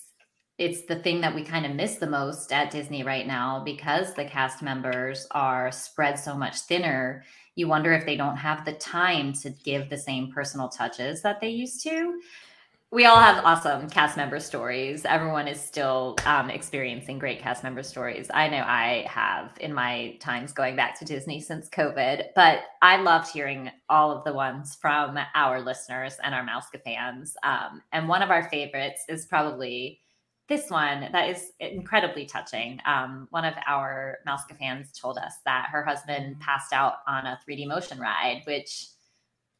[0.58, 4.14] it's the thing that we kind of miss the most at Disney right now because
[4.14, 7.24] the cast members are spread so much thinner.
[7.54, 11.40] You wonder if they don't have the time to give the same personal touches that
[11.40, 12.20] they used to
[12.92, 15.06] we all have awesome cast member stories.
[15.06, 18.30] Everyone is still um, experiencing great cast member stories.
[18.34, 22.98] I know I have in my times going back to Disney since COVID, but I
[22.98, 27.34] loved hearing all of the ones from our listeners and our Mouska fans.
[27.42, 30.00] Um, and one of our favorites is probably
[30.50, 32.78] this one that is incredibly touching.
[32.84, 37.38] Um, one of our Mouska fans told us that her husband passed out on a
[37.48, 38.88] 3D motion ride, which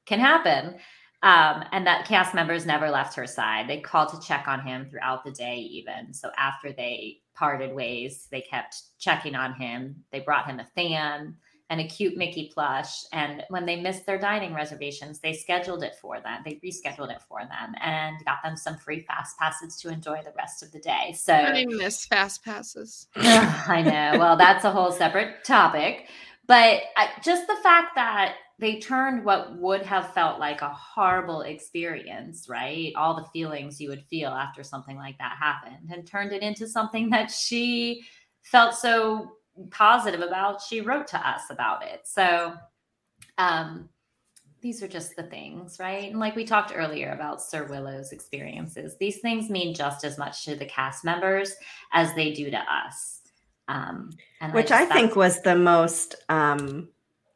[0.05, 0.75] can happen.
[1.23, 3.69] Um, and that cast members never left her side.
[3.69, 6.13] They called to check on him throughout the day, even.
[6.13, 10.05] So after they parted ways, they kept checking on him.
[10.11, 11.37] They brought him a fan
[11.71, 13.05] and a cute Mickey plush.
[13.13, 16.43] And when they missed their dining reservations, they scheduled it for them.
[16.45, 20.35] They rescheduled it for them and got them some free fast passes to enjoy the
[20.37, 21.15] rest of the day.
[21.17, 23.07] So I miss fast passes.
[23.17, 24.19] I know.
[24.19, 26.09] Well, that's a whole separate topic.
[26.47, 31.41] But I, just the fact that they turned what would have felt like a horrible
[31.43, 32.93] experience, right?
[32.95, 36.69] All the feelings you would feel after something like that happened, and turned it into
[36.69, 38.05] something that she
[38.45, 39.33] felt so
[39.73, 40.63] positive about.
[40.63, 42.03] She wrote to us about it.
[42.05, 42.55] So,
[43.37, 43.89] um,
[44.61, 46.09] these are just the things, right?
[46.09, 50.45] And like we talked earlier about Sir Willow's experiences, these things mean just as much
[50.45, 51.53] to the cast members
[51.93, 53.23] as they do to us.
[53.67, 56.91] Um, and which just- I think was the most um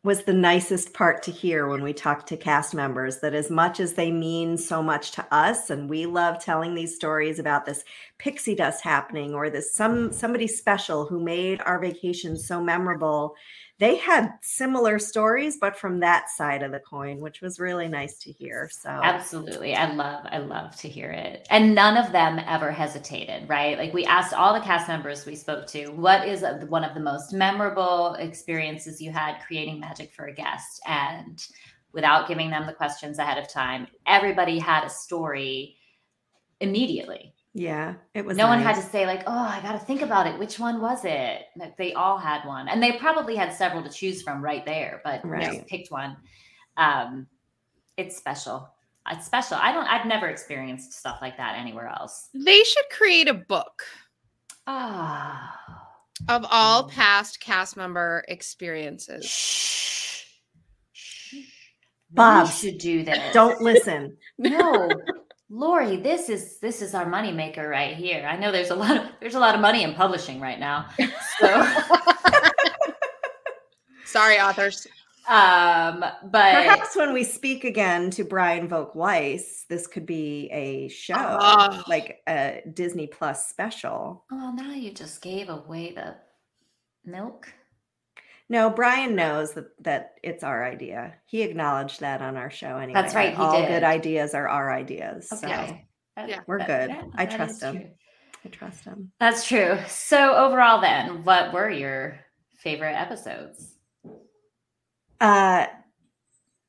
[0.06, 3.80] was the nicest part to hear when we talked to cast members that as much
[3.80, 7.82] as they mean so much to us and we love telling these stories about this
[8.16, 13.34] pixie dust happening or this some somebody special who made our vacation so memorable
[13.78, 18.18] they had similar stories but from that side of the coin which was really nice
[18.18, 19.74] to hear so Absolutely.
[19.74, 21.46] I love, I love to hear it.
[21.50, 23.78] And none of them ever hesitated, right?
[23.78, 27.00] Like we asked all the cast members we spoke to, what is one of the
[27.00, 30.80] most memorable experiences you had creating magic for a guest?
[30.86, 31.44] And
[31.92, 35.76] without giving them the questions ahead of time, everybody had a story
[36.60, 37.32] immediately.
[37.58, 40.26] Yeah it was no one had to say like, "Oh, I got to think about
[40.26, 40.38] it.
[40.38, 43.88] Which one was it?" Like, They all had one, and they probably had several to
[43.88, 45.46] choose from right there, but they Right.
[45.54, 46.16] just picked one.
[46.76, 47.26] Um,
[47.96, 48.68] it's special.
[49.10, 49.56] It's special.
[49.56, 49.86] I don't.
[49.86, 52.28] I've never experienced stuff like that anywhere else.
[52.34, 53.82] They should create a book
[54.66, 55.58] Ah,
[56.28, 56.90] of all Mm.
[56.90, 59.24] past cast member experiences.
[59.24, 60.24] shh,
[60.92, 61.34] shh.
[62.10, 63.32] Bob, we should do this.
[63.32, 64.16] don't listen.
[64.38, 64.90] No,
[65.48, 68.26] Lori, this is this is our moneymaker right here.
[68.28, 70.86] I know there's a lot of there's a lot of money in publishing right now.
[71.40, 71.72] So
[74.04, 74.86] Sorry, authors.
[75.28, 80.88] um but Perhaps when we speak again to Brian Volk Weiss, this could be a
[80.88, 81.82] show, Oh.
[81.88, 84.24] like a Disney Plus special.
[84.32, 86.16] oh now you just gave away the
[87.04, 87.52] milk.
[88.48, 91.14] No, Brian knows that, that it's our idea.
[91.26, 93.00] He acknowledged that on our show anyway.
[93.00, 93.68] That's right, he All did.
[93.68, 95.28] good ideas are our ideas.
[95.28, 95.86] So Okay.
[96.14, 96.40] That- Yeah.
[96.46, 96.90] We're good.
[96.90, 97.76] yeah, I trust him.
[97.80, 97.90] true.
[98.44, 99.10] I trust him.
[99.18, 99.78] That's true.
[99.88, 102.20] So overall then, what were your
[102.54, 103.74] favorite episodes?
[105.20, 105.66] Uh,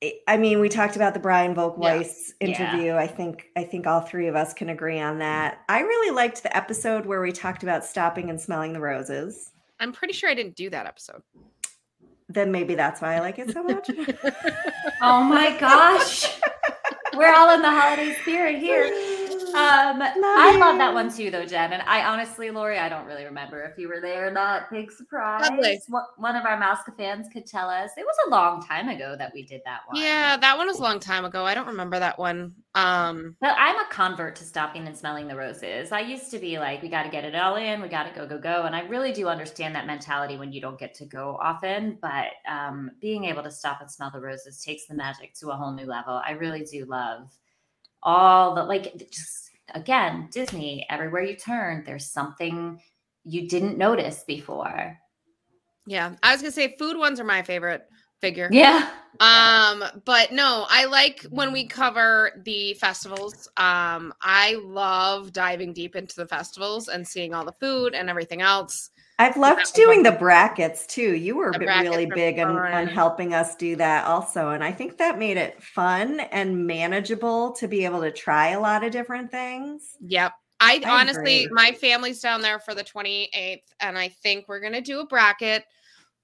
[0.04, 2.48] I- I mean, we talked about the Brian Volk Weiss Yeah.
[2.48, 2.94] interview.
[2.96, 5.60] I think I think all three of us can agree on that.
[5.70, 9.52] I really liked the episode where we talked about stopping and smelling the roses.
[9.80, 11.22] I'm pretty sure I didn't do that episode.
[12.30, 13.90] Then maybe that's why I like it so much.
[15.02, 16.40] Oh my gosh.
[17.16, 18.90] We're all in the holiday spirit here.
[19.56, 21.74] Um, I love that one too, though, Jen.
[21.74, 24.70] And I honestly, Lori, I don't really remember if you were there or not.
[24.72, 25.48] Big surprise.
[25.48, 25.80] Probably.
[26.18, 27.92] One- of our Mouska fans could tell us.
[27.98, 30.00] It was a long time ago that we did that one.
[30.02, 31.46] Yeah, that one was a long time ago.
[31.46, 32.54] I don't remember that one.
[32.76, 35.92] Um, But I'm a convert to stopping and smelling the roses.
[35.92, 38.14] I used to be like, we got to get it all in, we got to
[38.14, 38.64] go, go, go.
[38.64, 41.98] And I really do understand that mentality when you don't get to go often.
[42.02, 45.56] But um, being able to stop and smell the roses takes the magic to a
[45.56, 46.22] whole new level.
[46.24, 47.32] I really do love
[48.08, 52.82] all the, like, just again, Disney, everywhere you turn, there's something
[53.26, 54.98] you didn't notice before.
[55.86, 57.84] yeah, I was gonna say food ones are my favorite
[58.22, 58.50] figure.
[58.52, 58.90] Yeah.
[59.20, 63.48] Um, but no, I like when we cover the festivals.
[63.58, 68.42] Um, I love diving deep into the festivals and seeing all the food and everything
[68.42, 68.92] else.
[69.20, 71.16] I've loved doing the brackets too.
[71.16, 74.52] You were The b- brackets really big on, on helping us do that also.
[74.52, 78.60] And I think that made it fun and manageable to be able to try a
[78.60, 79.96] lot of different things.
[80.02, 80.34] Yep.
[80.60, 81.50] I, I honestly, agree.
[81.52, 85.64] my family's down there for the 28th, and I think we're gonna do a bracket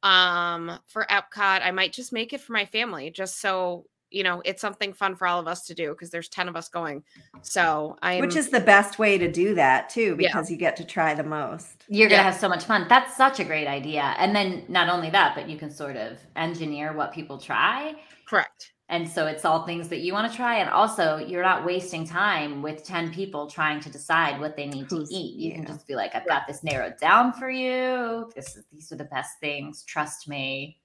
[0.04, 1.62] um for Epcot.
[1.64, 5.16] I might just make it for my family, just so you know it's something fun
[5.16, 7.04] for all of us to do because there's 10 of us going.
[7.42, 10.28] So I Which is the best way to do that too, Yeah.
[10.30, 11.84] because you get to try the most.
[11.88, 12.32] You're going to Yeah.
[12.32, 12.86] have so much fun.
[12.90, 14.14] That's such a great idea.
[14.20, 17.96] And then not only that, but you can sort of engineer what people try.
[18.26, 18.72] correct.
[18.90, 20.58] And so it's all things that you want to try.
[20.58, 24.88] And also, you're not wasting time with 10 people trying to decide what they need
[24.90, 25.36] Who's- to eat.
[25.40, 28.30] You can just be like, I've got this narrowed down for you.
[28.36, 29.84] This is, these are the best things.
[29.84, 30.80] Trust me.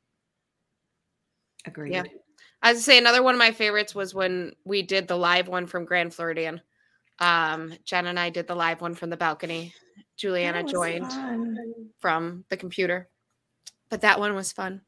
[1.67, 2.09] Agreed.
[2.63, 5.67] I was say another one of my favorites was when we did the live one
[5.67, 6.61] from Grand Floridian.
[7.21, 9.73] Um, Jen and I did the live one from the balcony.
[10.17, 11.57] Juliana joined fun.
[12.01, 13.09] from the computer,
[13.89, 14.81] but that one was fun.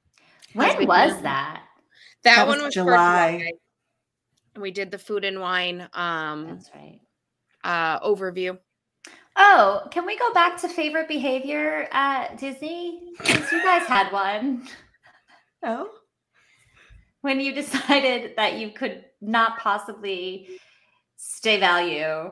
[0.54, 1.62] When we was did- that?
[2.22, 3.38] That, That one was was for July.
[3.38, 3.52] July.
[4.60, 7.00] We did the food and wine um That's right.
[7.64, 8.58] uh overview.
[9.36, 13.12] Oh, can we go back to favorite behavior at Disney?
[13.16, 14.66] Because you guys had one.
[15.62, 15.90] Oh,
[17.22, 20.48] when you decided that you could not possibly
[21.16, 22.30] stay value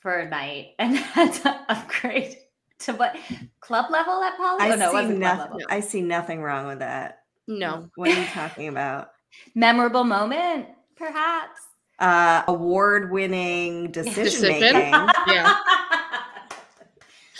[0.00, 2.36] for a night and had to upgrade
[2.80, 3.16] to what
[3.60, 4.60] club level at Poly?
[4.60, 5.60] I oh, no, see nothing.
[5.68, 7.22] I see nothing wrong with that.
[7.48, 7.90] No.
[7.96, 9.10] What are you talking about?
[9.54, 11.60] Memorable moment, perhaps.
[11.98, 14.60] Uh, award-winning decision Decision?
[14.60, 14.92] making.
[15.26, 15.56] Yeah.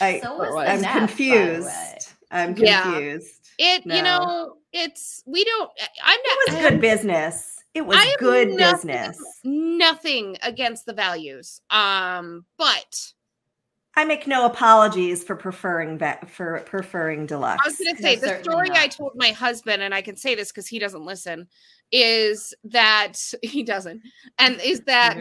[0.01, 1.07] I, so was I'm, nap, by the way.
[1.07, 2.09] confused.
[2.31, 2.83] I'm Yeah.
[2.83, 3.38] confused.
[3.59, 5.71] It you know, it's we don't
[6.03, 7.55] I'm It not was good business.
[7.75, 9.19] It was good nothing- business.
[9.45, 11.61] Nothing against the values.
[11.71, 13.13] Um, but
[13.95, 17.63] I make no apologies for preferring that for preferring deluxe.
[17.65, 20.03] I was going to No, say the certainly story I told my husband, and I
[20.03, 21.49] can say this because he doesn't listen,
[21.91, 24.03] is that he doesn't,
[24.39, 25.21] and is that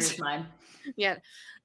[0.96, 1.16] yeah,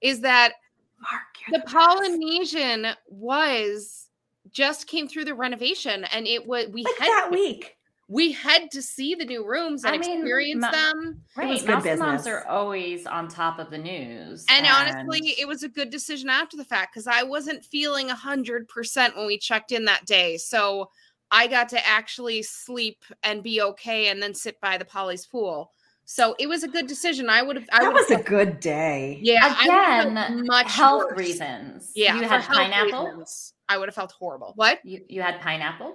[0.00, 0.54] is that
[1.00, 1.66] Mark, you're the.
[1.70, 4.08] Polynesian was
[4.52, 7.76] just came through the renovation, and it was we like had that week.
[8.08, 11.22] we had to see the new rooms and I mean, experience ma- them.
[11.36, 11.48] Right.
[11.48, 12.26] was good Mouse moms business.
[12.26, 14.44] are always on top of the news.
[14.50, 18.14] And honestly, it was a good decision after the fact because I wasn't feeling a
[18.14, 20.36] hundred percent when we checked in that day.
[20.36, 20.90] So
[21.30, 25.72] I got to actually sleep and be okay, and then sit by the Poly's pool.
[26.04, 27.30] So it was a good decision.
[27.30, 27.68] I would have.
[27.72, 29.18] I That would was a good day.
[29.22, 29.46] yeah.
[29.62, 31.18] Again felt much health worse.
[31.18, 31.92] reasons.
[31.94, 33.06] Yeah, you for had health pineapple.
[33.06, 34.52] reasons, I would have felt horrible.
[34.56, 34.80] What?
[34.84, 35.94] You you had pineapple.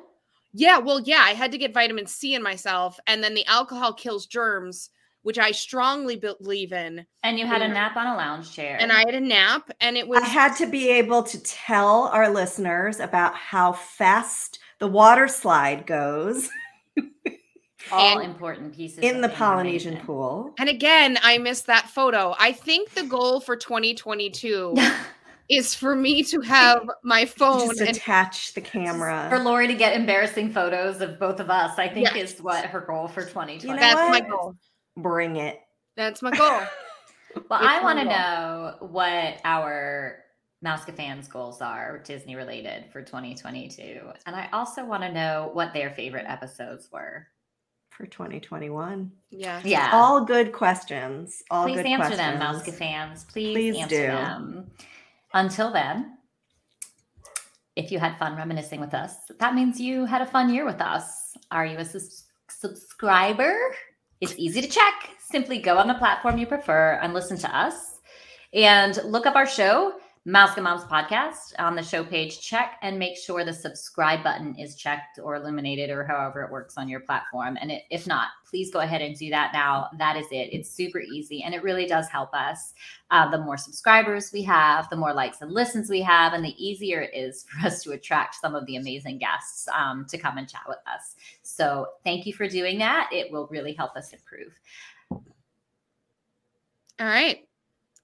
[0.54, 3.94] Yeah, well, yeah, I had to get vitamin C in myself, and then the alcohol
[3.94, 4.90] kills germs,
[5.22, 7.06] which I strongly believe in.
[7.22, 7.76] And you had a mm-hmm.
[7.76, 8.78] nap on a lounge chair.
[8.80, 12.06] And I had a nap, and it was I had to be able to tell
[12.08, 16.50] our listeners about how fast the water slide goes.
[17.92, 20.56] All And- important pieces in the Polynesian pool.
[20.58, 22.36] And again, I missed that photo.
[22.40, 24.76] I think the goal for 2022
[25.50, 29.28] is for me to have my phone Just and attach the camera.
[29.30, 32.34] For Lori to get embarrassing photos of both of us, I think Yes.
[32.36, 33.68] is what her goal for 2020.
[33.68, 34.56] You know that's my goal.
[34.98, 35.60] Bring it.
[35.96, 36.62] That's my goal.
[37.50, 40.24] Well, It's I want to know what our
[40.66, 44.00] Mouska fans' goals are, Disney related, for 2022.
[44.26, 47.28] And I also want to know what their favorite episodes were.
[47.92, 49.12] for 2021.
[49.30, 49.62] Yeah.
[49.64, 49.92] Yeah.
[49.94, 51.44] All good questions.
[51.52, 51.76] All good questions.
[51.76, 52.40] Please good answer questions.
[52.40, 53.24] them, Mouska fans.
[53.26, 54.08] Please, Please answer do.
[54.08, 54.72] them.
[55.38, 56.18] Until then,
[57.76, 60.82] if you had fun reminiscing with us, that means you had a fun year with
[60.82, 61.06] us.
[61.52, 63.56] Are you a sus- subscriber?
[64.20, 65.12] It's easy to check.
[65.20, 68.00] Simply go on the platform you prefer and listen to us
[68.52, 72.42] and look up our show, Mouska Moms Podcast, on the show page.
[72.42, 76.78] Check and make sure the subscribe button is checked or illuminated or however it works
[76.78, 77.58] on your platform.
[77.62, 79.88] And it, if not, please go ahead and do that now.
[79.98, 80.50] That is it.
[80.52, 82.74] It's super easy and it really does help us.
[83.10, 86.62] Uh, the more subscribers we have, the more likes and listens we have, and the
[86.62, 90.38] easier it is for us to attract some of the amazing guests um, to come
[90.38, 91.16] and chat with us.
[91.44, 93.10] So thank you for doing that.
[93.14, 94.60] It will really help us improve.
[97.00, 97.47] All right.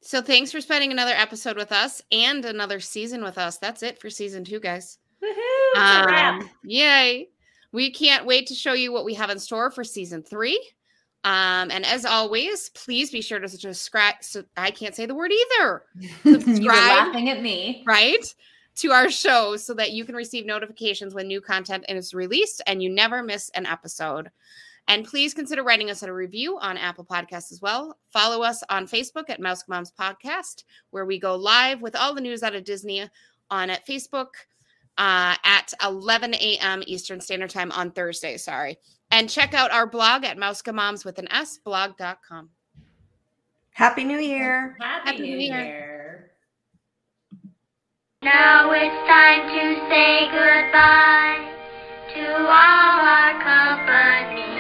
[0.06, 3.58] So thanks for spending another episode with us and another season with us.
[3.58, 4.98] That's it for season two, guys.
[5.24, 5.80] Woohoo!
[5.80, 7.30] Um, yay.
[7.72, 10.62] We can't wait to show you what we have in store for season three.
[11.24, 14.16] Um, and as always, please be sure to subscribe.
[14.20, 15.84] So I can't say the word either.
[16.24, 16.68] subscribe.
[16.68, 17.82] laughing at me.
[17.88, 18.26] right?
[18.78, 22.84] To our show so that you can receive notifications when new content is released and
[22.84, 24.32] you never miss an episode.
[24.88, 27.98] And please consider writing us a review on Apple Podcasts as well.
[28.12, 32.22] Follow us on Facebook at Mouse Moms Podcast, where we go live with all the
[32.22, 33.10] news out of Disney
[33.50, 34.28] on at Facebook
[34.98, 36.84] uh, at 11 a.m.
[36.86, 38.38] Eastern Standard Time on Thursday.
[38.38, 38.78] Sorry.
[39.12, 42.50] And check out our blog at Mouska Moms with an S blog.com.
[43.72, 44.76] Happy New Year.
[44.80, 45.64] Happy, Happy New New Year.
[45.64, 46.32] Year.
[48.22, 51.54] Now it's time to say goodbye
[52.16, 54.53] to all our company.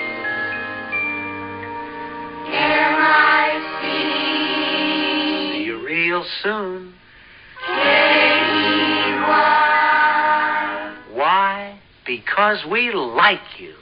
[2.54, 3.88] M-I-C.
[5.58, 6.94] See you real soon.
[7.66, 9.34] K-E-Y.
[11.14, 11.80] Why?
[12.06, 13.76] Because we like you.